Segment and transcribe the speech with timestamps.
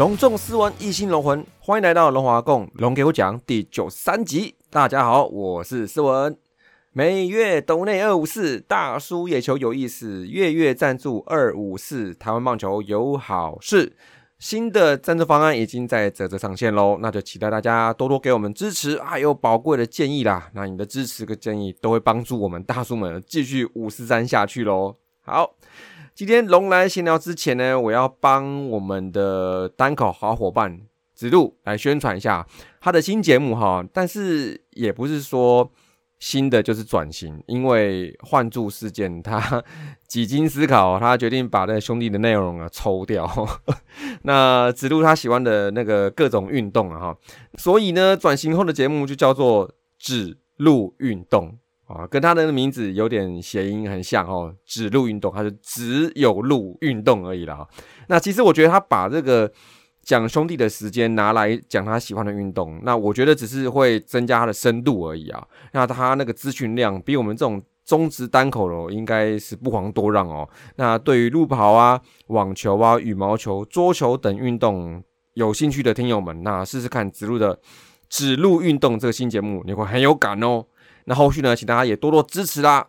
[0.00, 4.54] 隆重斯文，一心龙魂，欢迎来到龙华共龙给我讲第九十三集。
[4.70, 6.34] 大家好，我是斯文。
[6.94, 13.94] 每月斗内二五四，大叔野球有意思，月月赞助二五四，台湾棒球有好事。
[14.38, 20.48] 新的赞助方案已经在泽泽上线喽，那就期待大家多多给我们支持，还有宝贵的建议啦。
[20.54, 24.96] 那你的支持跟建议都会帮助我们大叔们继续五四三下去喽。
[25.20, 25.56] 好。
[26.14, 30.80] 今天龙来闲聊之前呢，我要帮我们的单口好伙伴
[31.14, 32.46] 子路来宣传一下
[32.80, 33.82] 他的新节目哈。
[33.92, 35.70] 但是也不是说
[36.18, 39.64] 新的就是转型，因为换注事件，他
[40.06, 43.26] 几经思考，他决定把那兄弟的内容啊抽掉。
[44.22, 47.16] 那子路他喜欢的那个各种运动啊哈，
[47.56, 51.56] 所以呢，转型后的节目就叫做指路运动。
[51.90, 57.66] 啊，跟他的名字有点谐音很像哦，指路运动，他是只有路运动而已啦。
[58.06, 59.50] 那其实我觉得他把这个
[60.02, 65.44] 讲兄弟的时间拿来讲他喜欢的运动，那我觉得只是会增加他的深度而已啊。
[65.72, 70.48] 那他那个资讯量比我们这种中职单口的应该是不遑多让哦。
[70.76, 75.02] 那对于路跑啊、网球啊、羽毛球、桌球等运动
[75.34, 77.58] 有兴趣的听友们，那试试看指路的
[78.08, 80.64] 指路运动这个新节目，你会很有感哦。
[81.10, 82.86] 那后续呢，请大家也多多支持啦。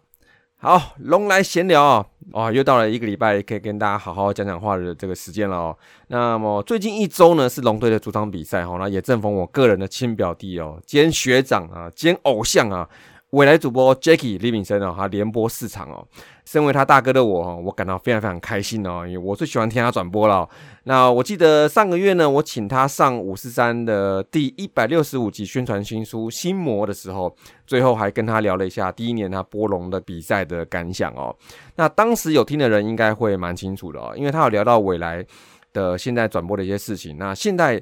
[0.58, 5.75] 好，龙来闲聊啊，哦，又到了一个礼拜可以跟大家好好讲讲话的这个时间了哦。
[6.09, 12.88] 那么最近一周呢，是龙队的主场比赛哈，那也正逢我个人的亲表弟哦，兼学长啊，兼偶像啊。
[13.31, 16.06] 未来主播 Jackie 李炳生哦，他连播四场哦。
[16.44, 20.47] 身为他大哥的我，我感到非常非常开心哦，因为我最喜欢听他转播了。
[20.84, 27.34] 那我记得上个月呢，我请他上五四三的第一百六十五集宣传新书《心魔》的时候，
[27.66, 31.34] 最后还跟他聊了一下第一年他波龙的比赛的感想哦。
[31.78, 35.25] 那当时有听的人应该会蛮清楚的哦，因为他有聊到未来
[35.72, 37.18] 的现在转播的一些事情。
[37.18, 37.81] 那现在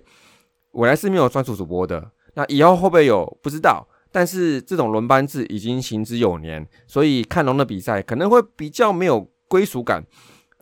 [0.73, 3.87] 未来是没有专属主播的，那以后会不会有不知道。
[4.11, 10.03] 但是这种轮班制已经行之有年，所以看龙的比赛可能会比较没有归属感，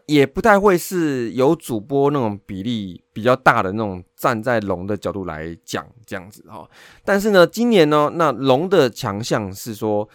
[0.05, 6.69] 也不太会是有主播那种比例比较大的那种站在龙的角度来讲这样子哈。
[7.03, 10.07] 但是呢，今年呢，那龙的强项是说。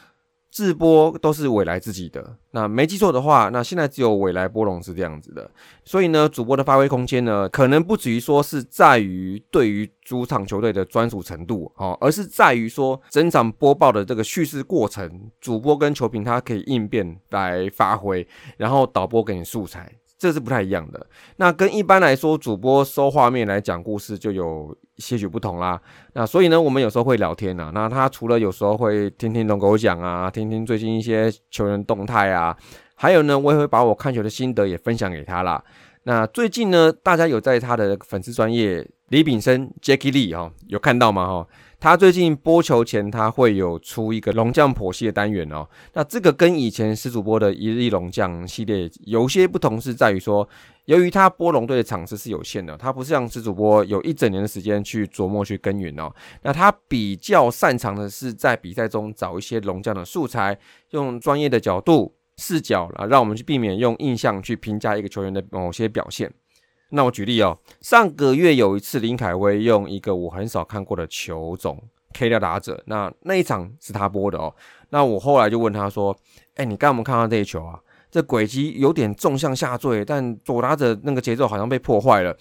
[0.52, 5.50] 直播都是未来自己的，那没记错的话，那现在只有未来波龙是这样子的，
[5.82, 19.90] 所以呢，主播的发挥空间呢，可能不止于说是在于对于主场球队的专属程度哦，而是在于说整场播报的这个叙事过程，主播跟球评他可以应变来发挥，然后导播给你素材。
[20.22, 21.04] 这是不太一样的。
[21.38, 25.80] 那跟一般来说，主播收画面来讲故事就有些许不同啦。
[26.12, 27.72] 那所以呢，我们有时候会聊天啊。
[27.74, 32.56] 那他除了有时候会听听龙狗讲啊，听听最近一些球员动态啊，
[32.94, 35.60] 还有呢，我也会把我看球的心得也分享给他啦。
[36.04, 41.26] 那最近呢，大家有在他的粉丝专业李炳生 Jackie Lee 哈，有看到吗？
[41.26, 41.48] 哈。
[41.82, 45.66] 他最近播球前，他会有出一个龙将剖析的单元哦。
[45.94, 50.48] 那这个跟以前史主播的一日龙将系列有些不同，是在于说，
[50.84, 56.08] 由于他播龙队的场次是有限的，他不是像史主播有一整年的时间去琢磨去耕耘哦。
[56.42, 60.56] 那他比较擅长的是在比赛中找一些龙将的素材，
[60.90, 66.32] 用专业的角度视角啊，让我们去避免用印象去评价一个球员的某些表现。
[66.94, 71.82] 那我举例哦，上个月有一次林凯威用一个我很少看过的球种
[72.12, 74.54] K 掉打者，那那一场是他播的哦。
[74.90, 76.14] 那我后来就问他说
[76.56, 77.80] ：“哎，你刚我们看到这一球啊？
[78.10, 82.36] 这轨迹有点纵向下坠，但左打者那个节奏好像被破坏了，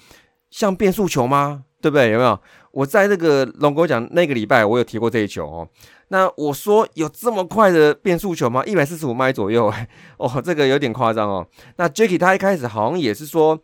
[0.49, 1.63] 像变速球吗？
[1.81, 2.11] 对不对？
[2.11, 2.37] 有没有？
[2.71, 5.67] 我在这个龙哥讲那个礼拜，我有提过这一球哦。
[6.09, 8.65] 那我说有这么快的变速球吗？
[8.65, 9.73] 一百四十五迈左右，
[10.17, 11.47] 哦，这个有点夸张哦。
[11.77, 13.57] 那 Jacky 他一开始好像也是说。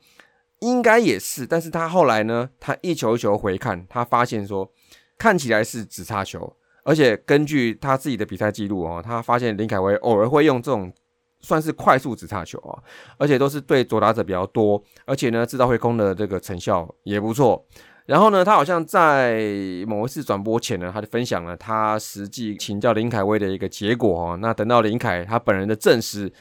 [0.59, 2.49] 应该也是，但是他后来呢？
[2.59, 4.71] 他一球一球回看，他发现说，
[5.17, 10.91] 看起来是直插球，而且根据他自己的比赛记录哦，他发现林凯威偶尔会用这种
[11.39, 12.81] 算是快速直插球啊，
[13.17, 17.65] 而且都是对左打者比较多，而且呢，制造挥空的这个成效也不错。
[18.07, 19.43] 然后呢，他好像在
[19.85, 24.37] 某一次转播前呢，他就分享了他实际请教林凯威的一个结果哦。
[24.37, 26.31] 那等到林凯他本人的证实，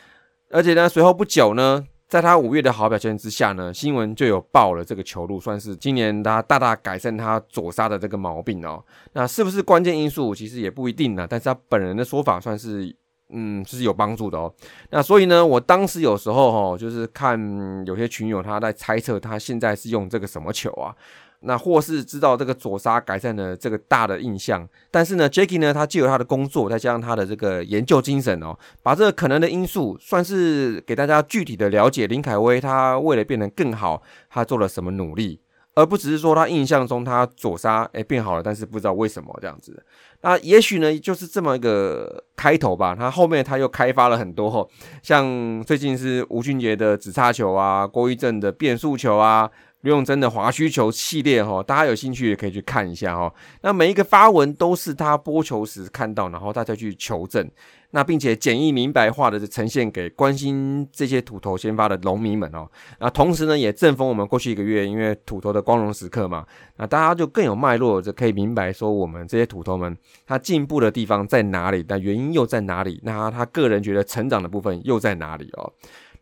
[0.50, 8.84] 而且呢，随后不久呢，在他五月的好表现之下呢，新闻就有报了这个球路，算是今年他大大改善他左杀的这个毛病哦。
[9.12, 10.34] 那是不是关键因素？
[10.34, 11.26] 其实也不一定呢。
[11.28, 12.96] 但是他本人的说法算是。
[13.30, 14.54] 嗯，就是有帮助的哦。
[14.90, 17.36] 那所以呢，我当时有时候哈，就是看
[17.84, 20.94] 有些群友他在猜测他现在是用这个什么球啊，
[21.40, 24.68] 那或是知道这个左杀改善的这个大的印象。
[24.90, 32.06] 但是呢，Jacky 呢，他借由他的工作，再加上他的这个研究精神哦，把这个可能的因素算是给大家具体的了解。
[32.06, 35.40] 林凯威他为了变得更好，他做了什么努力？
[35.74, 39.84] 而不只是说他印象中他左杀哎变好了，但是不知道为什么这样子。
[40.22, 42.96] 那也许呢就是这么一个开头吧。
[42.98, 44.66] 他后面他又开发了很多，
[45.02, 49.50] 像最近是吴俊杰的直插球啊，郭一正的变速球啊。
[49.86, 53.32] 刘永珍的滑需求系列哈，大家有兴趣也可以去看一下哈。
[53.62, 57.48] 那每一个发文都是他播球时看到，然后大家去求证，
[57.92, 62.68] 那并且简易明白化的呈现给关心这些土头先发的农民们哦。
[62.98, 66.44] 那同时呢，也正逢我们过去一个月，因为土头的光荣时刻嘛，
[66.78, 69.96] 那大家就更有脉络，就可以明白说我们这些土头们
[70.26, 73.00] 他进步的地方在哪里，那原因又在哪里？
[73.04, 75.72] 那他个人觉得成长的部分又在哪里哦？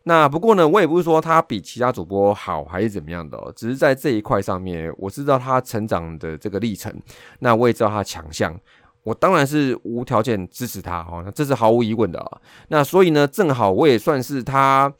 [0.07, 6.93] 那不过呢，我也不是说他比其他主播好还是怎么样的，只是在这一块上面，我知道他成长的这个历程，
[7.39, 8.55] 那我也知道他强项，
[9.03, 12.41] 我当然是无条件支持他哈，那这是毫无疑问的。
[12.69, 14.93] 那所以呢，正好我也算是他。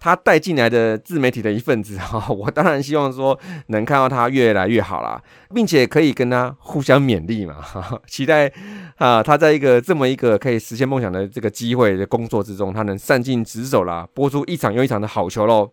[0.00, 5.22] 他带进来的自媒体的一份子 哈，我当然希望说能看到他越来越好啦，
[5.54, 7.56] 并且可以跟他互相勉励嘛，
[8.08, 8.50] 期待
[8.96, 15.70] 啊他在一个这么一个可以实现梦想的这个机会的工作之中，他能善尽职守啦，播出一场又一场的好球喽。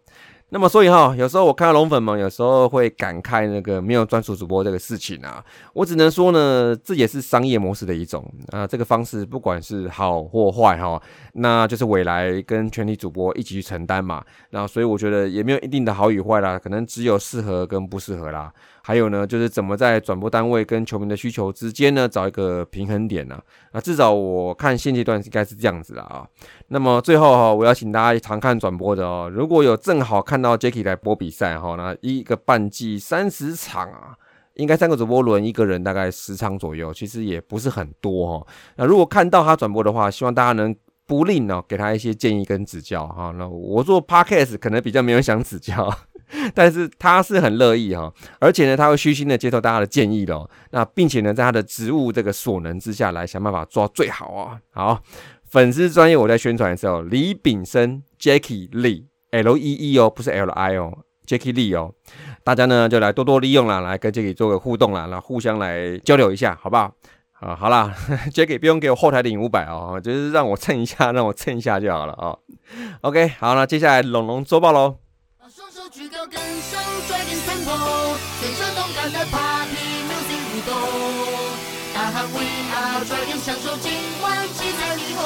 [0.49, 5.43] 那么，所以哈，有时候我看到龙粉们，有时候会感慨那个没有专属主播这个事情啊。
[5.73, 8.65] 我只能说呢，这也是商业模式的一种啊。
[8.65, 11.01] 这个方式不管是好或坏哈，
[11.33, 14.23] 那就是未来跟全体主播一起去承担嘛。
[14.49, 18.49] 然后所以我觉得也没有一定的好与坏啦，可能只有适合跟不适合啦。
[18.87, 23.37] 还有呢，就是怎么在转播单位跟球迷的需求之间呢，找一个平衡点呢？
[23.73, 26.25] 啊，至少我看现阶段应该是这样子的啊。
[26.69, 34.15] 那么最后哈，我要请大家常看转播的哦，如果有正好看到 Jacky 来播比赛哈，那一个半季三十场啊，
[34.53, 38.47] 应该三个主播轮一个人大概十场左右，其实也不是很多哈。
[38.77, 40.73] 那如果看到他转播的话，希望大家能
[41.05, 43.33] 不吝哦，给他一些建议跟指教哈。
[43.37, 45.93] 那我做 Podcast 可能比较没有想指教。
[46.53, 50.49] 但是他是很乐意哈，而且呢，他会虚心的接受大家的建议的。
[50.71, 54.59] 那并且呢，在他的职务这个所能之下来想办法抓最好啊。
[54.71, 55.01] 好，
[55.45, 60.91] 粉丝专业我在宣传的时候，李炳生 Jackie Lee，L E E 哦，不是 L I 哦
[61.25, 61.93] ，Jackie Lee 哦，
[62.43, 66.93] 大家呢就来多多利用啦，来跟 Jackie 做个互动啦，那互相来交流一下，好不好？
[67.39, 67.93] 啊，好啦
[68.33, 72.35] j a c k i e 不用给我后台领五百哦，就是让我蹭一下，让我蹭一下就好了啊。
[73.01, 75.06] OK，好，那接下来龙龙周报喽。
[75.89, 76.37] 举高跟
[76.69, 77.71] 手，拽点 tempo，
[78.41, 80.75] 随着动感的 party music 舞动，
[81.93, 82.39] 大喊 we
[82.75, 85.23] are，拽点享受今晚精彩以后。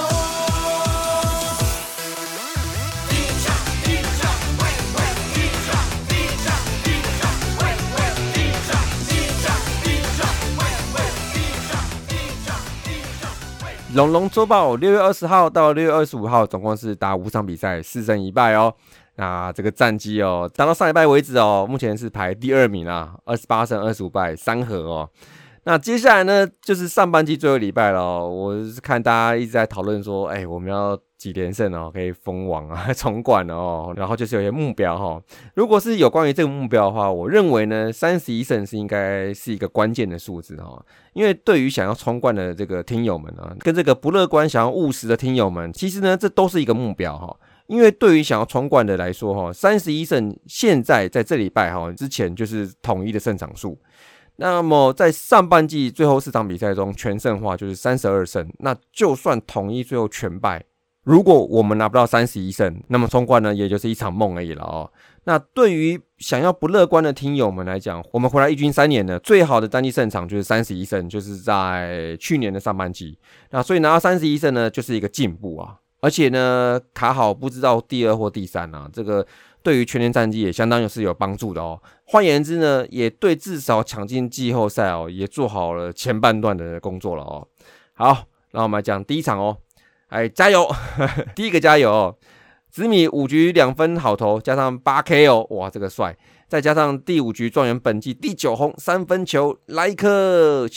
[3.10, 3.46] 地上
[3.84, 4.30] 地上
[4.60, 4.62] 喂
[4.94, 5.00] 喂，
[5.34, 5.36] 地
[5.66, 5.74] 上
[6.08, 6.46] 地上
[6.84, 6.88] 地
[7.18, 7.22] 上
[7.58, 7.62] 喂
[7.98, 8.00] 喂，
[8.32, 8.70] 地上
[9.10, 9.12] 地
[9.42, 9.44] 上
[9.82, 10.22] 地上
[10.58, 10.62] 喂
[10.94, 10.96] 喂，
[11.34, 11.36] 地
[11.66, 11.72] 上
[12.08, 12.14] 地
[12.46, 12.48] 上
[12.86, 12.88] 地
[13.20, 13.22] 上
[13.66, 13.66] 喂。
[13.96, 18.76] 龙龙周报六月二十号到六月二十五号，总共是打五场比赛，四胜一败哦。
[19.16, 25.10] 那这个战绩哦，打到上礼拜为止哦，目前是排第二名啊，二十八胜二十五败三和哦。
[25.64, 28.28] 那接下来呢，就是上半季最后礼拜了。
[28.28, 33.94] 我是看大家一直在讨论说，哎，我们要几连胜哦，可以封王啊， 重冠哦。
[33.96, 35.22] 然后就是有些目标哈。
[35.54, 40.84] 如果是有关于这个目标的话，我认为呢，三十一胜是应该是一个关键的数字哈。
[41.14, 47.38] 因为对于想要冲冠的这个听友们啊，跟这个不乐观、想要务实的听友们，其实呢，这都是一个目标哈。
[47.72, 53.80] 因为对于想要冲冠的来说，哈，三十一胜现在在这礼拜哈之前就是统一的胜场数。
[54.36, 58.46] 那么在上半季最后四场比赛中，全胜话就是三十二胜。
[58.60, 60.62] 那就算统一最后全败，
[61.06, 64.92] 如果我们拿不到三十一胜，那么冲冠呢，也就是一场梦而已了哦。
[65.24, 73.18] 那对于想要不乐观的听友们来讲，我们回来一军三年呢，最好的单季胜场就是三十一胜，就是在去年的上半季。
[73.52, 75.78] 那所以拿到三十一胜呢，就是一个进步啊。
[76.02, 79.26] 而且呢，卡好不知道第二或第三啊，这个
[79.64, 81.80] 对于全年战绩也相当于是有帮助的哦。
[82.06, 87.48] 换言之呢，也对至少抢进季后赛哦，也做好了前半段的工作了哦。
[87.94, 89.56] 好，那我们来讲第一场哦，
[90.08, 90.68] 哎，加油！
[91.36, 92.18] 第一个加油哦，
[92.72, 96.18] 紫米五局两分好投，加上八 K 哦，哇，这个帅。
[96.48, 100.68] 再加上第五局状元本季第九轰三分球来一颗，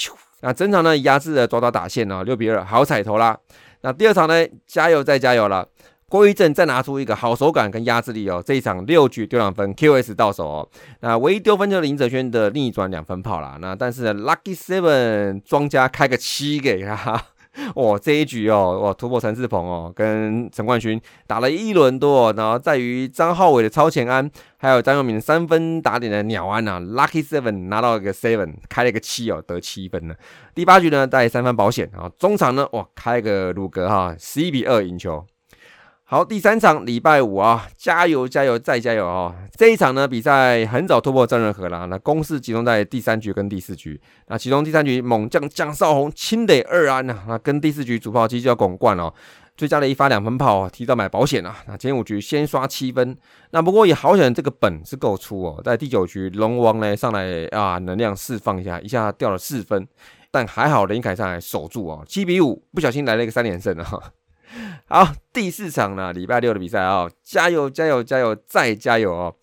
[0.42, 3.36] 那整场呢压制了爪爪打线哦，六比二好彩头啦。
[3.84, 4.34] 那第二场呢，
[4.66, 5.68] 加油再加油了。
[6.08, 10.68] 郭一正再拿出一个好手感跟压制力哦，这一场六局丢两分，QS 到手哦。
[11.00, 13.58] 那唯一丢分就是林哲轩的逆转两分炮啦。
[13.60, 17.20] 那但是 Lucky Seven 庄家开个七给他，
[17.76, 30.14] 哇，这一局哦，哇突破陈志鹏哦，跟陈冠勋打了一轮多，然后在于张浩伟的超前安，还有张佑铭三分打点的鸟安呐，Lucky Seven 拿到一个 Seven 开了一个七哦，得七分了。
[30.54, 35.24] 第八局呢带三分保险啊，中场呢哇开个鲁格哈，十一比二赢球。
[36.06, 39.34] 好，第三场礼拜五啊，加油加油再加油啊！
[39.56, 43.98] 这一场呢，比赛很早突破张仁和啦，那攻势集中在第三局跟第四局。
[44.26, 49.10] 那其中第三局猛将江少红清垒二安呐，那跟第四局主炮机就要拱冠哦，
[49.56, 51.56] 追加了一发两分炮，提早买保险啊。
[51.66, 53.16] 那前五局先刷七分，
[53.52, 55.62] 那不过也好险，这个本是够出哦。
[55.64, 59.88] 在第九局龙王呢上来啊，能量释放一下，一下掉了四分，
[60.30, 64.12] 但还好林凯上来守住哦，七比五，不小心来了一个三连胜啊。
[64.88, 69.34] 好，第四场呢，礼拜六的比赛啊，加油加油加油再加油哦！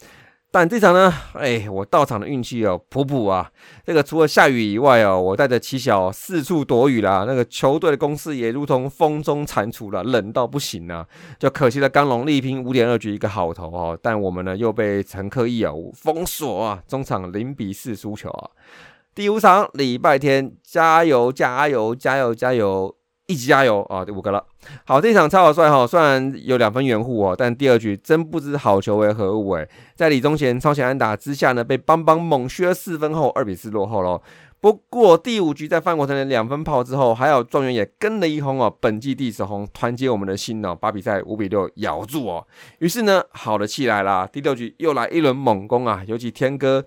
[0.54, 3.50] 但这场呢，哎，我到场的运气哦，普普啊！
[3.86, 7.24] 这个除了下雨以外哦，我带着七小四处躲雨啦。
[7.26, 11.08] 那个球队的攻势也如同风中蟾蜍了，冷到不行啊！
[11.40, 18.52] 就可惜了，刚龙力拼五点二局一个好投哦，但我们呢又被陈克义啊封锁啊，中场零比四输球啊！
[19.16, 22.94] 第五场礼拜天，加油加油加油加油！
[23.28, 24.04] 一起加油啊！
[24.04, 24.44] 第五个了，
[24.86, 25.88] 好，这场超好帅哈！
[25.88, 29.66] 虽然有两分援护哦，但第二局真不知好球为何物哎！
[29.96, 34.22] 在李宗贤超前安打之下呢，被邦邦猛削四分后，二比四落后喽。
[34.60, 42.46] 不过第五局在范国成的两分炮之后，还有状元也跟了一轰哦，本季第十轰，团结我们的心哦，把比赛五比六咬住哦。
[42.80, 46.04] 于是呢，好的气来了，第六局又来一轮猛攻啊！
[46.06, 46.84] 尤其天哥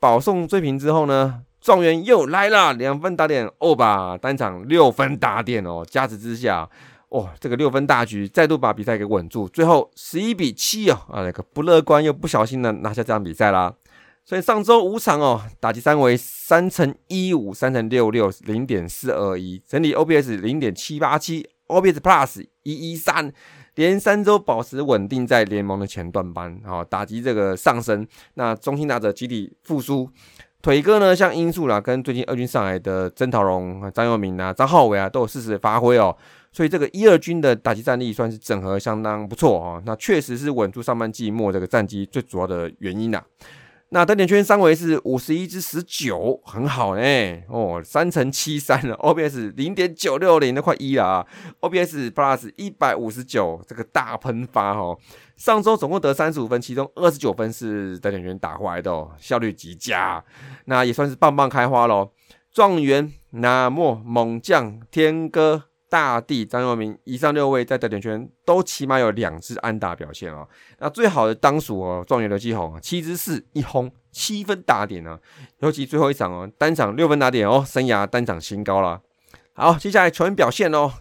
[0.00, 1.42] 保送追平之后呢。
[1.64, 6.68] 状元又来了，两分打点哦吧，单场六分打点哦，加持之下，
[7.08, 13.72] 哇，这个六分大局再度把比赛给稳住，最后十一比七哦，啊，那个不乐观又不小心的拿下这场比赛啦。
[14.26, 23.32] 所以上周五场哦，打击三为三乘一五，三乘六六零点四二一，整体 O B S 零点七八七，O B S Plus 一一三，
[23.74, 30.10] 连三周保持稳定在联盟的前段班，好，打击这个上升，那中心打者集体复苏。
[30.64, 36.16] 腿哥呢，像英树啦，跟最近二军上来的曾桃荣、张佑铭啊、张浩伟啊，都有适时的发挥哦。
[36.52, 39.82] 所以这个一二军的打击战力算是整合相当不错哦。
[39.84, 43.22] 那确实是稳住上半季末这个战绩最主要的原因呐。
[43.90, 47.02] 那得点圈三围是五十一至十九，很好呢。
[47.50, 51.26] 哦，三乘七三了，OBS 零点九六零都快一了啊
[51.60, 54.98] ，OBS Plus 一百五十九，这个大喷发哦。
[55.36, 60.24] 上周总共得三十五分，其中二十九分是得点圈打回来的哦，效率极佳，
[60.66, 62.10] 那也算是棒棒开花喽。
[62.52, 70.48] 状元、那莫、猛将、天哥、大地、张佑明以上六位在得点圈都起码有两支安打表现哦。
[70.78, 75.18] 那最好的当属哦，状元刘继宏七支四一轰七分打点呢，
[75.58, 79.00] 尤其最后一场哦，单场六分打点哦，生涯单场新高了。
[79.54, 80.92] 好，接下来球员表现哦。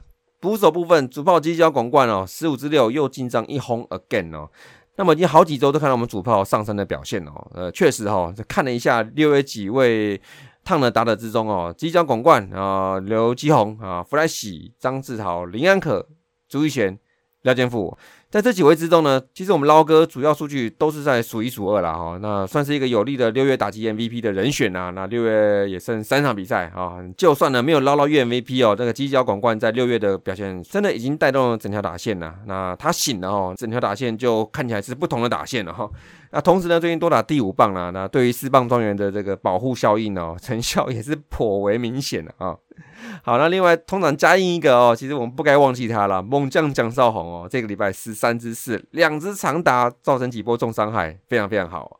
[0.43, 4.51] 捕手部分，主炮机交广冠哦，十五之六又进账一轰 again 哦。
[4.97, 7.31] 那么已经好几周都看到我们主炮上升的表现哦。
[7.53, 10.19] 呃，确实哈，看了一下六月几位
[10.65, 16.05] 烫的打者之中哦，机交广冠啊，刘基宏啊，弗莱喜、张志豪、林安可、
[16.49, 16.99] 朱一贤、
[17.43, 17.97] 廖建富。
[18.29, 24.89] 在这几位之中呢，其实我们捞哥主要数据都是在数一数二啦哈，那算是一个有力的六月打击 MVP 的人选啊。
[24.89, 32.33] 那六月也剩三场比赛啊，就算呢没有捞到月 MVP 哦，这个犄角广冠在六月的表现真的已经带动了整条打线了。
[32.47, 35.87] 那他醒了哦，整条打线就看起来是不同的打线了哈。
[36.35, 42.57] 那同时呢，最近多打第五棒了，那对于四棒庄园的这个保护效应哦，成效也是颇为明显的啊。
[43.21, 46.23] 好，那另外通常加印一个哦，其实我们不该忘记他了。
[46.23, 51.99] 猛将蒋少红哦，这个礼拜十三支四，两支长打造成几波重伤害，非常非常好。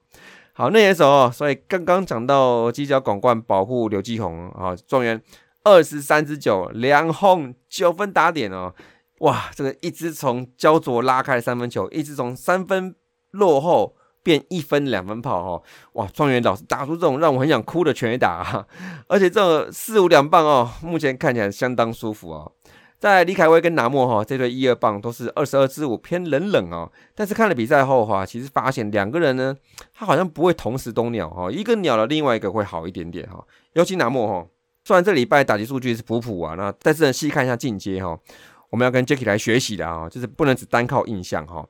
[0.53, 5.21] 好，那也手哦，所以刚刚讲到犄角广冠保护刘继宏啊，状元
[5.63, 8.73] 二十三支九，两轰九分打点哦，
[9.19, 12.95] 哇，这个一支从焦灼拉开三分球，一支从三分
[13.29, 13.95] 落后。
[14.23, 15.63] 变一分两分炮哈，
[15.93, 16.07] 哇！
[16.07, 18.65] 状元老师打出这种让我很想哭的全垒打哈，
[19.07, 22.51] 而且这四五两棒哦，目前看起来相当舒服哦。
[22.99, 29.53] 在李凯威跟拿莫哈这对一二棒都是二十二支五偏冷冷哦，但是看了比赛后哈，其实发现两个人呢，
[29.93, 33.43] 他好像不会同时都鸟哈，一个鸟了，另外一个会好一点点哈。
[33.73, 34.47] 尤其拿莫哈，
[34.85, 38.17] 虽然这礼拜打击数据是普普啊，那但是细看一下进阶哈。
[38.69, 41.63] 我们要跟 Jacky 来学习的啊，就是不能只单靠印象哈。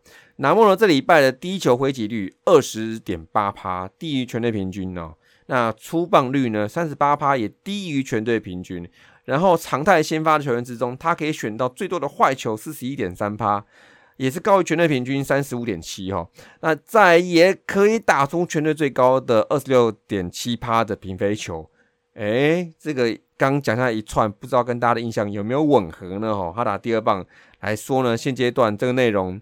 [0.44, 5.14] 拿莫罗这礼拜的第一球回击率二十点八趴，低于全队平均哦。
[5.46, 8.86] 那出棒率呢三十八趴，也低于全队平均。
[9.24, 13.64] 然后常态先发的球员之中，他可以选到最多的坏球四十一点三趴，
[14.18, 16.28] 也是高于全队平均三十五点七哈。
[16.60, 21.70] 那再也可以打出全队最高的二十六点七趴的平飞球。
[22.16, 26.36] 哎，这个刚讲下一串，不知道跟大家的印象有没有吻合呢？
[26.36, 27.26] 哈，他打第二棒
[27.62, 29.40] 来说呢，现阶段这个内容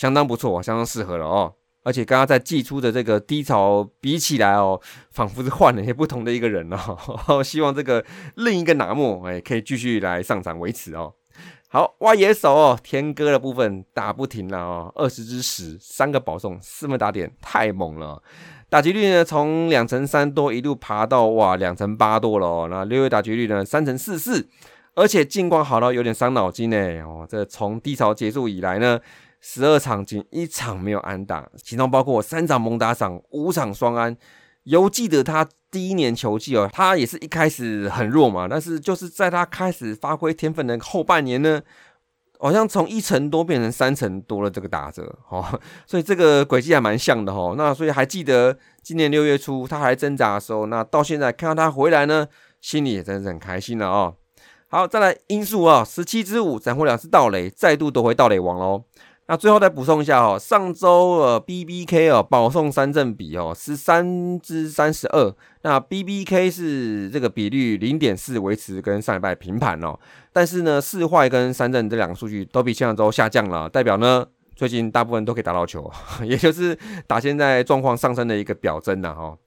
[0.00, 1.52] 相当不错，相当适合了哦。
[1.82, 4.80] 而且刚刚在寄出的这个低潮比起来哦，
[5.10, 7.44] 仿佛是换了一些不同的一个人哦。
[7.44, 8.02] 希望这个
[8.36, 11.12] 另一个拿莫哎，可以继续来上场维持哦。
[11.68, 18.22] 好，挖野手哦，天哥的部分打不停了哦，二十支十，三个保送，四分打点，太猛了。
[18.70, 22.68] 打击率呢，从两成三多一路爬到哇两成八多了哦。
[22.70, 24.48] 那六月打击率呢，三成四四，
[24.94, 27.26] 而且近况好到有点伤脑筋呢哦。
[27.28, 28.98] 这从低潮结束以来呢，
[29.40, 34.16] 十二场仅一场没有安打，其中包括三场猛打赏，五场双安。
[34.64, 41.62] 犹记得他第一年球季哦，他也是一开始很弱嘛，但是就是在他开始发挥天分的后半年呢。
[42.42, 45.44] 好像从一成多变成三成多了，这个打折哦，
[45.86, 47.54] 所以这个轨迹还蛮像的哦。
[47.54, 52.26] 那所以还记得今年六月初他还挣扎的时候，那到现在看到他回来呢，
[52.62, 54.16] 心里也真是很开心了哦。
[54.68, 58.84] 好，再来因素啊，十七支五斩获两次盗垒，再度夺回盗垒王喽。
[59.30, 65.32] 那最后再补充一下哦，上周呃 B B K 哦保送三振比哦十三之三十二，
[65.62, 69.96] 那 B B K 是这个比率零点四，维持跟上礼拜平盘哦。
[70.32, 75.88] 但是呢，四坏跟三振这两个数据都比前两周下降了，代表呢最近大部分都可以打到球，
[76.26, 79.38] 也就是打现在状况上升的一个表征了哈。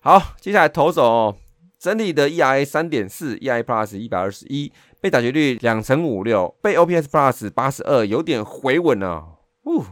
[0.00, 1.34] 好，接下来投手哦
[1.78, 4.70] 整体的 E I 三点四，E I Plus 一百二十一。
[5.00, 9.38] 被打击率两成五六，被 OPS Plus 八十二，有点回稳了。
[9.64, 9.84] 呜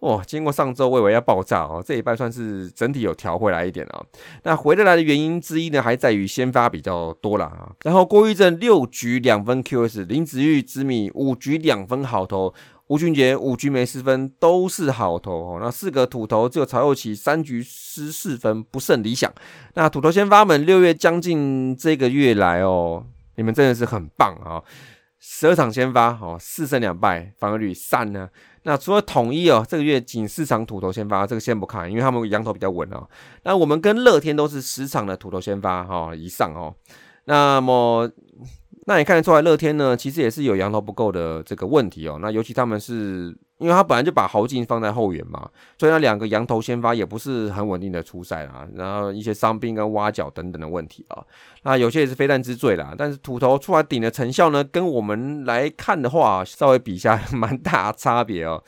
[0.00, 4.04] 哇，经过上周我以为要爆炸哦，这一半算是整体有调回来一点啊。
[4.44, 7.72] 那回得来的原因之一呢，还在于先发比较多了啊。
[7.82, 12.54] 然后郭玉正六局两分 QS，林子玉、之米五局两分好投，
[12.86, 15.58] 吴俊杰五局没失分，都是好投哦。
[15.60, 19.32] 那四个土头只有曹佑奇三局失四分，不甚理想。
[19.74, 23.04] 那土头先发们六月将近这个月来哦。
[23.38, 24.60] 你们真的是很棒啊！
[25.20, 28.28] 十二场先发，哦，四胜两败，防御率三呢。
[28.64, 33.08] 那除了统一哦，这个月仅四场土头先发，这个先不看，因为他们羊头比较稳哦。
[33.44, 36.74] 那我们跟乐天都是十场的土头先发，哈，以上哦。
[37.24, 38.10] 那么。
[38.88, 42.18] 那你看得出来，乐天呢，其实也是有羊头不够的这个问题哦。
[42.22, 45.46] 那尤其他们是，因为他本来就把豪进放在后援嘛，
[45.76, 48.66] 所以那两个羊头先发也不是很稳定的出赛啦。
[48.74, 51.22] 然后一些伤兵跟挖角等等的问题啊，
[51.64, 52.94] 那有些也是非战之罪啦。
[52.96, 58.64] 但是土头出来顶的成效呢，跟我们来看的话，稍微比一下 蛮大差别哦。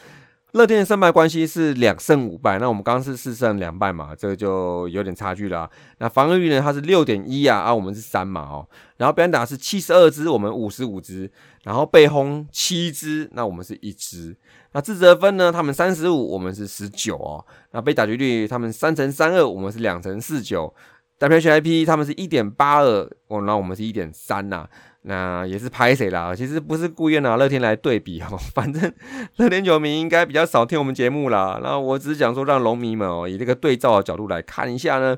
[0.52, 5.70] 乐天的胜败关系是两胜五败，那我们刚刚是四胜两败嘛，这个就有点差距了。
[5.98, 8.68] 那防御率呢，它是六点一啊，啊，我们是三嘛哦。
[8.96, 11.30] 然后别人打是七十二支，我们五十五支。
[11.62, 14.34] 然后被轰七支，那我们是一支。
[14.72, 17.44] 那自责分呢，他们三十五，我们是十九哦。
[17.72, 20.74] 那被打击率，他们三乘三二，我们是两乘四九。
[21.18, 24.66] WHIP 他们是一点八二，哦，那我们是一点三呐。
[25.02, 26.34] 那也是拍谁啦？
[26.36, 28.92] 其实不是故意拿乐天来对比哦， 反正
[29.36, 31.58] 乐天球迷应该比较少听我们节目啦。
[31.62, 35.16] 然后我只是讲说，让龙迷们哦，以这个对照的角度来看一下呢。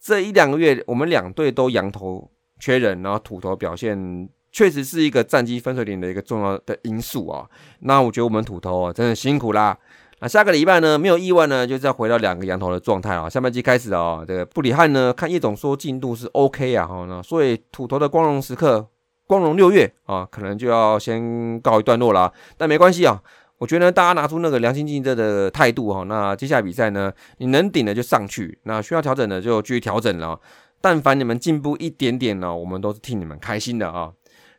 [0.00, 7.48] 这一两个月，我们两队都羊头缺人，然后土头表现确实是一个战绩分水岭的一个重要的因素啊。
[7.82, 9.78] 那我觉得我们土头啊，真的辛苦啦。
[10.18, 13.30] 那下个礼拜呢，没有意外呢，就再回到两个羊头的状态啊。
[13.30, 18.88] 下半季开始啊，这个布里汉呢，看叶总说进度是 OK 啊，哈，那所以土头的光荣时刻。
[19.26, 23.22] 光荣六月啊，可能就要先告一段落了，但没关系啊。
[23.58, 30.40] 我觉得大家拿出那个良心竞争的态度哈，那接下来比赛呢，你能顶的就上去，那需要调整的就继续调整了。
[30.80, 34.10] 但凡你们进步一点点呢，我们都是替你们开心的啊。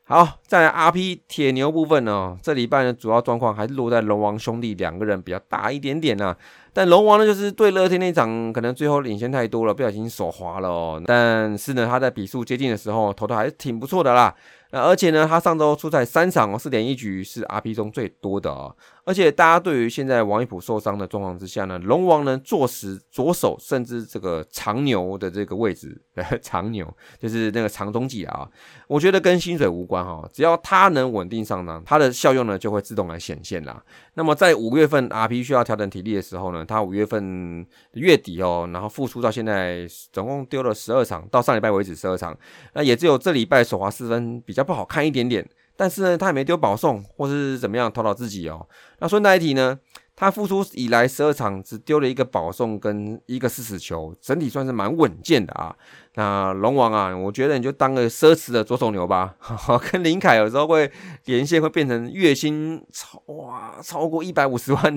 [0.06, 6.36] 好，在 RP 铁牛部分呢，这礼拜的主要状况还是落在龙王兄弟两个人比较大一点点呢。
[6.73, 11.01] 但龙王呢，就是对乐天那场可能最后领先太多了，不小心手滑了哦。
[11.05, 14.33] 但是呢，他在比数接近的时候投的还是挺不错的啦。
[14.73, 18.73] 那而且呢，他上周出赛三场哦，四点一局是 RP 中最多的啊。
[19.05, 26.01] 而且大家对于现在王一普受伤的状况之下呢，龙王呢坐实左手甚至这个长牛的这个位置，
[26.41, 28.49] 长牛就是那个长中继啊。
[28.88, 33.83] 我觉得跟薪水无关哈，只要他能稳定上呢，他的效用呢就会自动来显现啦。
[34.15, 42.36] 那么在五月份 RP 需要调整体力的时候呢，他五月份月底哦，然后复出到现在总共丢了十二场，到上礼拜为止十二场，
[42.73, 45.47] 那也只有这礼拜手滑四分比较不好看一点点。
[45.76, 48.67] 但是呢，他也没丢保送或是怎么样投到自己哦。
[48.99, 49.80] 那顺带一提呢，
[50.15, 55.76] 他复出以来十二场只丢了一个保送跟一个四死球，整体算是蛮稳健的啊。
[56.13, 59.34] 那龙王啊，我觉得你就当个奢侈的左手牛吧，
[59.91, 60.89] 跟林凯有时候会
[61.26, 64.95] 连线会变成月薪超哇超过一百五十万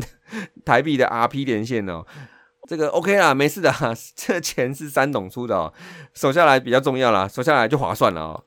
[0.63, 2.05] 台币的 RP 连线哦。
[2.69, 3.73] 这个 OK 啦，没事的，
[4.15, 5.73] 这钱是三董出的哦，
[6.13, 8.45] 守下来比较重要啦，守下来就划算了哦。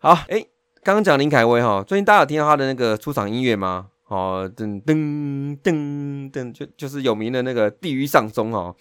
[0.00, 0.44] 好，哎，
[0.88, 3.88] 刚刚讲林凯威哈，最近大家有听到他的那个出场音乐吗？
[4.06, 8.74] 哦，噔噔噔噔，就就是有名的那个地狱上中哦。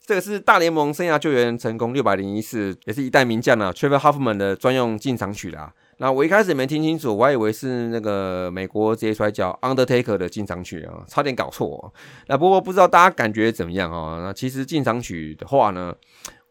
[0.00, 5.70] 这个是大联盟生涯救援成功六百零一次，也是一代名将啊 t r e v o r Huffman 的专用进场曲啦。
[5.98, 11.92] 那我一开始没听清楚，我还以为是那个美国职业摔跤 Undertaker 的进场曲啊，差点搞错。
[12.28, 14.22] 那不过不知道大家感觉怎么样哦？
[14.24, 15.94] 那其实进场曲的话呢，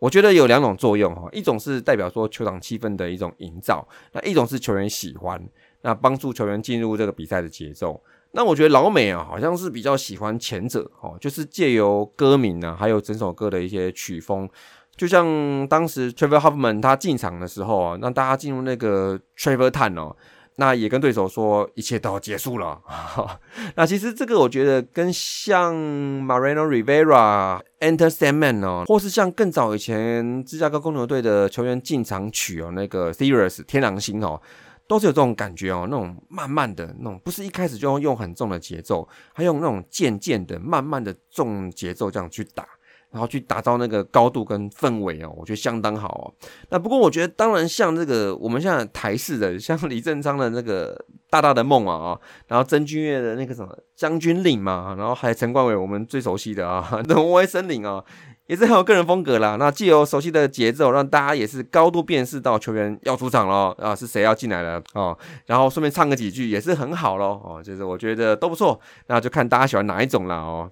[0.02, 5.40] 我觉得有两种作用哈，一种是代表说球场气氛的一种营造，那一种是球员喜欢，
[5.84, 8.02] 那帮助球员进入这个比赛的节奏。
[8.32, 14.50] 那我觉得老美啊，好像是比较喜欢前者哦，就是借由歌名啊，还有整首歌的一些曲风。
[14.98, 20.18] 就像当时 Trevor Hoffman 他进场的时候啊，让大家进入那个 Trevor Time 哦，
[20.62, 22.80] 那也跟对手说一切都要结束了。
[23.74, 34.40] 那其实这个我觉得跟像 Mariano Rivera Enter Sandman 哦，或是像更早以前芝加哥公牛队的球员进场曲哦，那个 Serious 天狼星哦，
[34.88, 42.68] 都是有这种感觉哦，那种慢慢的那种，不是一开始就用很重的节奏，还用那种渐渐的、慢慢的重节奏这样去打。
[43.12, 46.34] 然后去打造那个高度跟氛围哦，我觉得相当好哦。
[46.70, 50.98] 那不过我觉得，当然像这个我们现在台式的，像李正昌的那个
[51.30, 58.04] 大大的梦啊，然后曾君越的那个什么将军令嘛，然后还有陈冠伟我们最熟悉的啊， 挪威森林啊，
[58.48, 59.58] 也是很有个人风格啦。
[59.58, 70.72] 那既有熟悉的节奏，让大家也是高度辨识到球员要出场了啊，是谁要进来了哦，然后顺便唱个几句也是很好咯哦，就是我觉得都不错，那就看大家喜欢哪一种了哦。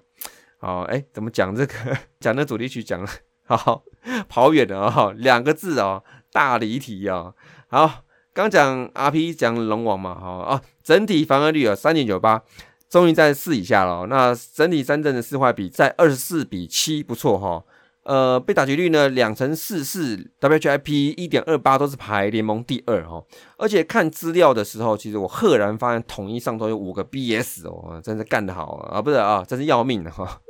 [0.60, 1.74] 好，哎，怎么讲这个？
[2.20, 3.08] 讲那主题曲讲了，
[3.46, 3.82] 好
[4.28, 5.10] 跑远了啊！
[5.16, 7.32] 两个字哦，大离题啊！
[7.68, 8.02] 好，
[8.34, 12.42] 刚讲 RP 讲龙王嘛，好啊，整体防御率啊三点九八，
[12.90, 14.06] 终于在四以下了。
[14.06, 17.64] 那整体三振的四坏比在二十四比七，不错哈。
[18.02, 23.22] 呃，被打击率呢，两成四四，WHIP 一点二八都是排联盟第二哈。
[23.56, 29.00] 而且看资料的时候，其实我赫然发现统一上头有五个 BS 哦，真是干得好啊！
[29.02, 30.40] 不是啊，真是要命的哈。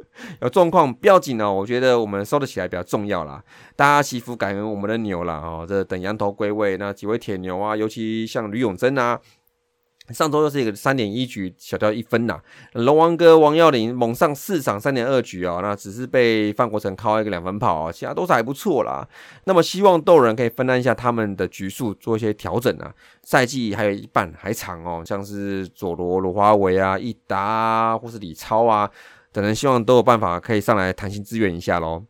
[0.40, 3.42] 有状况不要紧哦，我觉得我们收得起来比较重要啦。
[3.76, 9.20] 大家祈福感恩我们的牛啦哦，这等羊头归位，那几位铁牛啊，尤其像吕永贞啊。
[10.08, 12.40] 上周又是一个三点一局小掉一分呐，
[12.72, 19.06] 龙王哥王耀林猛上四场三点二局啊，那只是被范国成靠一个两分跑啊，其他都是还不错啦。
[19.44, 22.92] 那么希望斗人可以分担一下他们的局数，做一些调整啊。
[23.22, 28.90] 赛季还有一半还长哦，像是佐罗罗华维啊、易达啊，或是李超啊
[29.32, 32.04] 等人，希望都有办法可以上来弹性支援一下喽。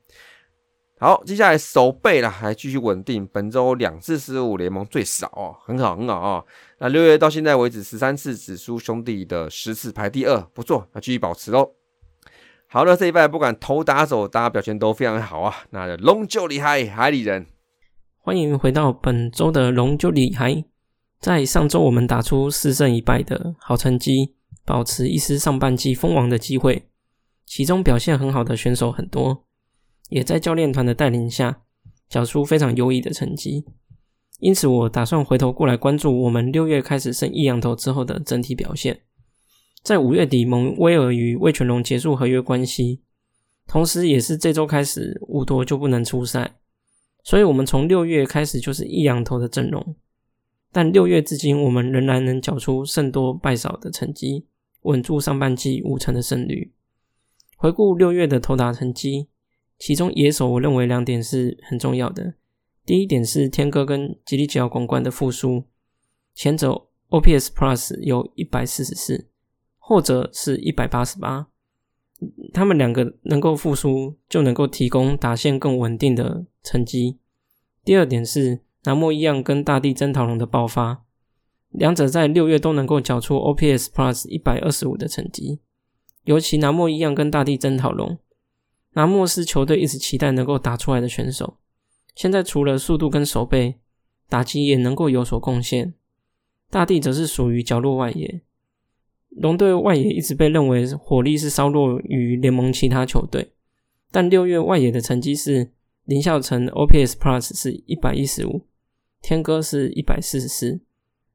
[0.99, 3.27] 好，接下来守备了，还继续稳定。
[3.27, 6.45] 本周两次失误，联盟最少哦，很好很好啊。
[6.79, 11.73] 那六月到现在为止，十三次只输兄弟的十次排第二，不错，那继续保持喽。
[12.67, 15.65] 好了，这一拜不管投打手，大家表现都非常好啊。
[15.71, 17.47] 那龙就厉害，海里人，
[18.19, 20.65] 欢迎回到本周的龙就厉害。
[21.19, 24.35] 在上周我们打出四胜一败的好成绩，
[24.67, 26.90] 保持一丝上半季封王的机会。
[27.51, 29.45] 其中表现很好的选手很多。
[30.09, 31.63] 也在教练团的带领下，
[32.09, 33.65] 缴出非常优异的成绩。
[34.39, 39.01] 因此，我打算回头过来关注我们六月开始升一羊头之后的整体表现。
[39.83, 43.03] 在五月底，蒙威尔与魏全龙结束合约关系，
[43.67, 46.55] 同时也是这周开始乌多就不能出赛，
[47.25, 49.97] 所以我们从六月开始就是一羊头的阵容。
[50.71, 54.47] 但六月至今，我们仍然能缴出胜多败少的成绩，
[54.83, 56.73] 稳住上半季五成的胜率。
[57.61, 59.29] 回顾六月的投打成绩。
[59.79, 62.33] 其中野手，我认为两点是很重要的。
[62.87, 65.65] 第一点是天哥跟吉利吉奥广冠的复苏，
[66.35, 69.29] 前者 OPS Plus 有一百四十四，
[69.77, 71.49] 后者是一百八十八。
[72.55, 77.19] 他们两个能够复苏，就能够提供打线更稳定的成绩。
[77.85, 81.05] 第二点是南莫一样跟大地真桃龙的爆发，
[81.69, 85.61] 两者在六月都能够缴出 OPS Plus 一百二十五的成绩，
[86.25, 88.19] 尤其南莫一样跟大地争讨龙。
[88.93, 91.59] 拿莫斯球队一直期待能够打出来的选手，
[92.17, 93.77] 现在除了速度跟手背，
[94.29, 95.95] 打击也能够有所贡献。
[96.69, 98.43] 大地则是属于角落外野，
[99.29, 103.53] 龙队外野一直被认为火力是稍弱于联盟其他球队，
[104.11, 105.71] 但六月外野的成绩是
[106.05, 108.67] 林孝成 OPS Plus 是一百一十五，
[109.23, 110.81] 天哥是一百四十四，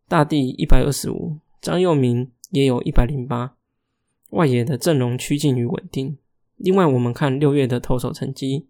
[0.10, 3.56] 大地一百二十五，张佑铭也有一百零八，
[4.32, 6.18] 外野的阵容趋近于稳定。
[6.58, 8.68] 另外，我们看六月的投手成绩，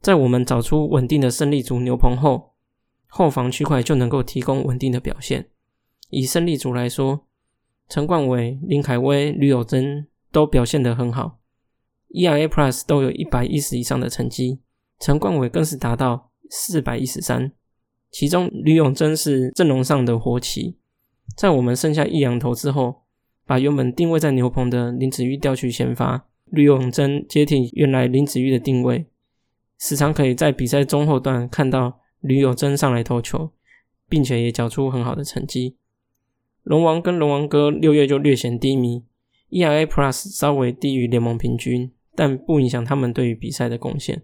[0.00, 2.54] 在我们找出稳定的胜利组牛棚后，
[3.06, 5.48] 后防区块就能够提供稳定的表现。
[6.10, 7.26] 以胜利组来说，
[7.88, 11.38] 陈冠伟、林凯威、吕友珍都表现得很好
[12.10, 14.60] ，ERA Plus 都有一百一十以上的成绩，
[14.98, 17.52] 陈冠伟更是达到四百一十三。
[18.10, 20.76] 其中吕永贞是阵容上的活棋，
[21.36, 23.01] 在我们剩下一两头之后，
[23.52, 29.04] 把原本定位在牛棚的林子玉调去先发，吕永贞接替原来林子玉的定位，
[29.78, 33.50] 时常可以在比赛中后段看到吕永贞上来投球，
[34.08, 35.76] 并且也缴出很好的成绩。
[36.62, 39.04] 龙王跟龙王哥六月就略显低迷
[39.50, 44.22] ，ERA Plus 稍微低于联盟平均，但不影响他们对于比赛的贡献。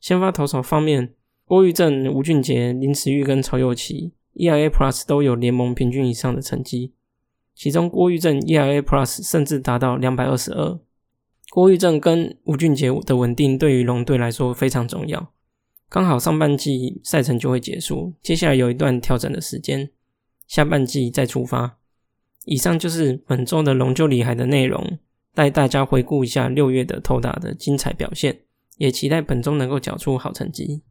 [0.00, 1.14] 先发投手方面。
[1.44, 6.94] 郭玉正、吴俊杰、林慈玉跟曹佑琪 ERA Plus 都有联盟平均以上的成绩，
[7.54, 10.78] 其中郭玉正 ERA Plus 甚至达到两百二十二。
[11.50, 15.32] 郭玉正跟吴俊杰的稳定对于龙队来说非常重要。
[15.88, 19.90] 刚好上半季赛程就会结束，接下来有一段调整的时间，
[20.46, 21.78] 下半季再出发。
[22.44, 24.98] 以上就是本周的龙就厉害的内容，
[25.34, 28.42] 带大家回顾一下六月的投打的精彩表现，
[28.76, 30.82] 也期待本周能够缴出好成绩。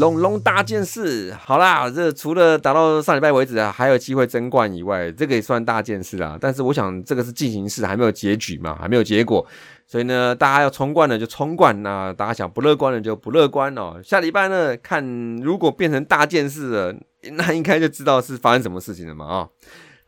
[0.00, 6.38] 龙龙大件事，好啦，这除了打到上礼拜为止啊，还有机会争冠以外，这个也算大件事啦。
[6.40, 9.46] 但是我想这个是进行式，还没有结局嘛，还没有结果，
[9.86, 14.00] 所以呢，大家要冲冠的就冲冠，那大家想不乐观的就不乐观哦。
[14.02, 15.04] 下礼拜呢，看
[15.42, 16.94] 如果变成大件事了，
[17.32, 19.48] 那应该就知道是发生什么事情了嘛啊。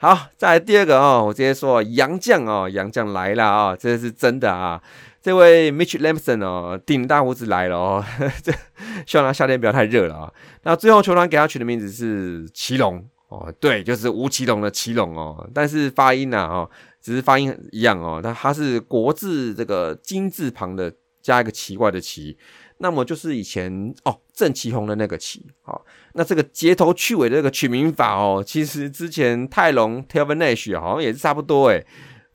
[0.02, 4.82] 好，再来第二个啊，我直接说杨绛哦，杨绛来了啊，这是真的啊。
[5.22, 8.04] 这位 Mitch Lampson 哦，顶大胡子来了哦，
[8.42, 8.50] 这
[9.06, 10.32] 希望他夏天不要太热了啊。
[10.64, 15.48] 那最后球团给他取的名字是奇龙哦，对，就是吴奇隆的奇隆哦。
[15.54, 16.68] 但是发音呢哦，
[17.00, 22.36] 只是发音一样哦，但他是国字这个金字旁的加一个奇怪的奇，
[22.82, 25.46] 那么就是以前哦郑奇宏的那个奇。
[25.62, 25.82] 好，
[26.14, 31.86] 那这个街头去尾的这个取名法哦，其实之前泰隆 Telvin Nash 好像也是差不多诶。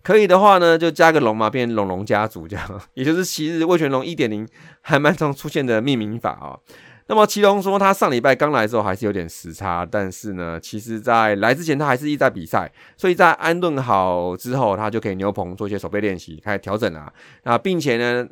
[0.02, 4.48] 可以的话呢，就加个龙嘛，变龙龙家族这样， 也就是昔日魏全龙一点零
[4.80, 6.58] 还蛮常出现的命名法啊。
[7.10, 17.12] 那么祁龙说他上礼拜刚来的时候还是有点时差，但是呢，其实在来之前他还是一直在比赛，所以在安顿好之后，他就可以牛棚做一些手背练习，开始调整啦。
[17.44, 18.28] 那并且呢，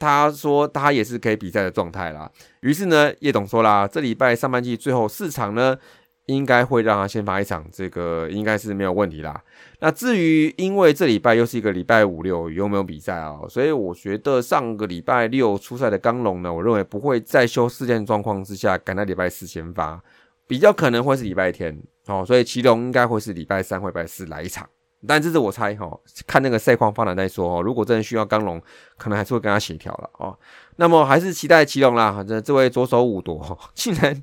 [0.00, 2.28] 他说他也是可以比赛的状态啦。
[2.62, 5.78] 于是呢，叶董说啦，这礼拜上半季最后四场呢。
[6.26, 9.42] 应该会让他先发一场，这个应该是没有问题啦。
[9.80, 13.40] 那至于因为这礼拜又是一个礼拜五六有没有比赛啊？
[13.48, 20.00] 所以我觉得上个礼拜六出赛的刚龙呢，我认为不会在休事件状况之下赶在礼拜四先发，
[20.46, 22.24] 比较可能会是礼拜天哦。
[22.24, 24.68] 所以祁隆应该会是礼拜三或礼拜四来一场，
[25.06, 25.90] 但这是我猜哈，
[26.26, 27.62] 看那个赛况发展再说哦。
[27.62, 28.60] 如果真的需要刚龙，
[28.96, 30.38] 可能还是会跟他协调了哦。
[30.76, 34.22] 那么还是期待祁隆啦，这这位左手五夺竟 然。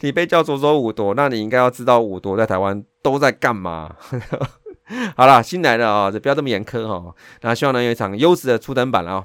[0.00, 3.94] 你被叫左手五夺，那你应该要知道五夺在台湾都在干嘛。
[5.14, 7.14] 好了，新来的啊，就不要这么严苛哈。
[7.42, 9.24] 那希望能有一场优质的初登版了哦。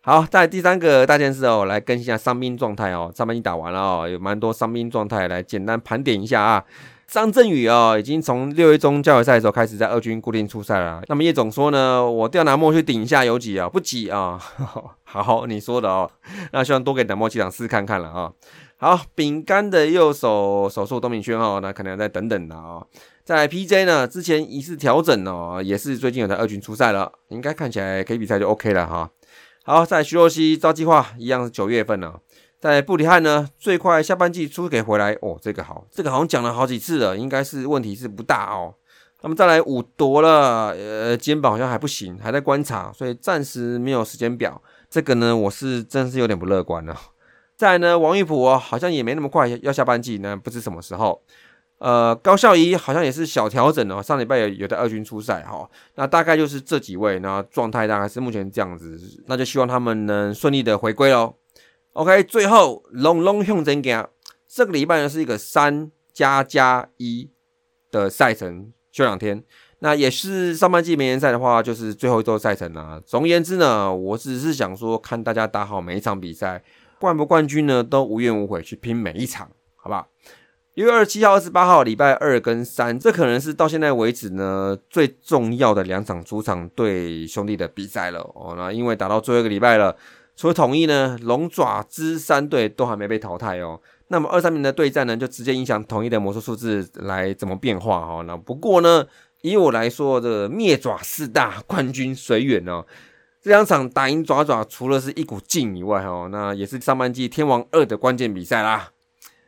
[0.00, 3.12] 好，在第三个大件事哦，来更新一下伤兵状态哦。
[3.14, 6.64] 上半季打完了哦，有蛮多伤兵状态，来简单盘点一下啊。
[7.14, 11.00] 张振宇哦，已经从六月中交流赛的时候开始在二军固定出赛了。
[11.06, 14.36] 那么叶总说呢，我调南莫去顶一下游击啊，不急啊。
[15.04, 16.10] 好，你说的哦。
[16.50, 18.32] 那希望多给南莫机场试看看了啊。
[18.78, 22.82] 好，饼干的右手手术，东明轩哦，那可能要再等等的啊。
[23.22, 29.08] 在 PJ 呢，之前疑似调整哦，也是最近有在二军出赛了，应该看起来可以比赛就 OK 了哈。
[29.62, 32.18] 好，在徐若曦招计划一样是九月份了，
[32.64, 38.74] 在布里汉呢，最快下半季出给回来哦，这个好，这个好像讲了好几次了，应该是问题是不大哦。
[39.20, 44.62] 那么再来五夺了，呃，肩膀好像还不行，还在观察，所以暂时没有时间表。
[44.88, 46.96] 这个呢，我是真是有点不乐观了。
[47.54, 51.20] 再来呢，王玉普好像也没那么快要下半季呢，不知什么时候。
[51.80, 61.34] 呃，高孝仪好像也是小调整哦，上礼拜有有的二军出赛哈，那大概就是这几位，那状态大概是目前这样子，那就希望他们能顺利的回归喽。
[61.94, 64.08] OK，最后龙龙向前行，
[64.48, 67.30] 这个礼拜呢是一个三加加一
[67.92, 69.44] 的赛程，休两天。
[69.78, 73.00] 那也是上半季美联赛的话，就是最后一周赛程啊。
[73.06, 76.64] 总而言之呢，我只是想说，看大家打好每一场比赛，
[76.98, 80.08] 冠不冠军呢，都无怨无悔去拼每一场，好不好？
[80.74, 88.54] 六月二十七号、二十八号，礼拜二跟三，这可能是到现在为止呢最重要的两场主场对兄弟的比赛了哦。
[88.56, 89.96] 那因为打到最后一个礼拜了，
[90.36, 93.80] 除了统一呢，龙爪之三队都还没被淘汰哦。
[94.08, 98.22] 那么二三名的对战呢，就直接影响统一的魔术数字来怎么变化哈。
[98.22, 99.06] 那不过呢，
[99.42, 102.84] 以我来说，这个灭爪四大冠军随缘哦。
[103.40, 108.90] 这两场打赢爪爪，除了是一股劲以外哦，那也是上半季天王二的关键比赛啦。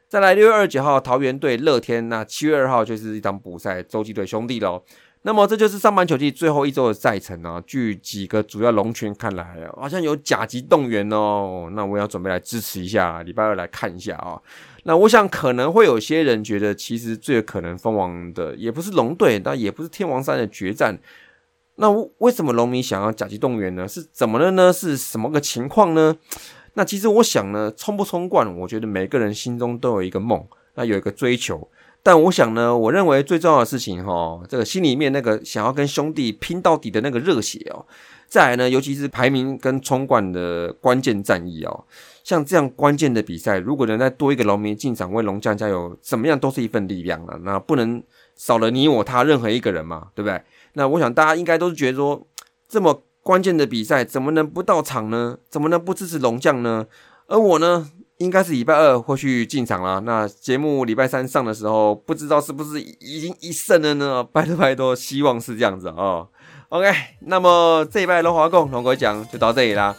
[0.08, 4.82] 再来六月二十九号，桃园队乐天，那七月二号就是一场补赛，洲际队兄弟喽。
[5.26, 7.60] 那么这就是上半球季最后一周的赛程啊。
[7.66, 11.68] 据几个主要龙群看来，好像有甲级动员哦。
[11.72, 14.40] 那我要准备来支持一下，礼拜二来看一下啊。
[14.84, 20.96] 那我想可能会有些人觉得，其实最有可能封王的也不是龙队，那也不是天王山的决战。
[21.74, 23.88] 那为什么龙迷想要甲级动员呢？
[23.88, 24.72] 是怎么了呢？
[24.72, 26.16] 是什么个情况呢？
[26.74, 31.68] 那其实我想呢，冲不冲冠，我觉得每个人心中都有一个梦，那有一个追求。
[32.06, 37.84] 但我想呢，我认为最重要的事情哈，这个心里面那个想要跟兄弟拼到底的那个热血哦。
[38.28, 41.84] 再来呢，尤其是排名跟冲冠的关键战役哦，
[42.22, 47.36] 像这样关键的比赛，如果能再多一个农民进场为龙将加油，怎么样都是一份力量了。
[47.42, 48.00] 那不能
[48.36, 50.40] 少了你我他任何一个人嘛，对不对？
[50.74, 52.24] 那我想大家应该都是觉得说
[52.68, 53.02] 这么。
[53.26, 55.36] 关键的比赛怎么能不到场呢？
[55.50, 56.86] 怎么能不支持龙将呢？
[57.26, 60.00] 而我呢，应该是礼拜二会去进场了。
[60.00, 64.24] 那节目礼拜三上的时候，不知道是不是已经一胜了呢？
[64.24, 66.28] 拜托拜托，希望是这样子哦。
[66.70, 69.94] OK，那么这一拜龙华共龙哥讲就到这里啦，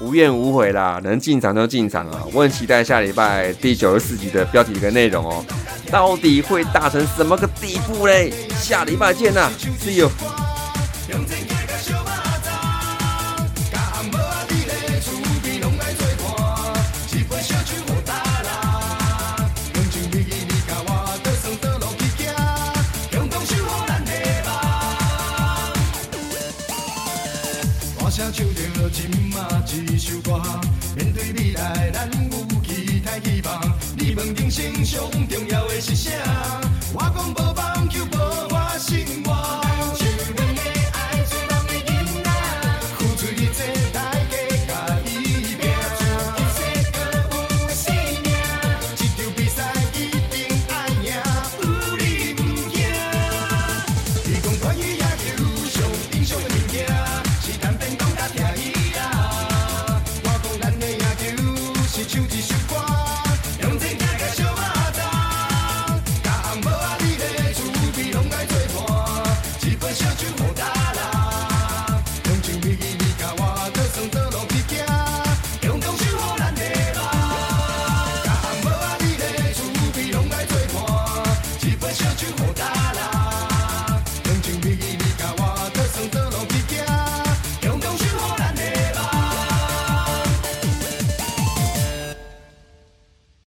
[0.00, 2.24] 无怨无悔啦，能进场就进场啊！
[2.32, 5.44] 我很期待下礼拜第九十四集的标题跟内容哦，
[5.90, 8.32] 到底会大成什么个地步嘞？
[8.52, 10.47] 下礼拜见呐，See you。